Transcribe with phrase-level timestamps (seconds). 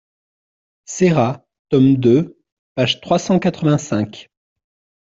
[0.87, 2.29] Serra, tome II,
[2.75, 4.31] page trois cent quatre-vingt-cinq.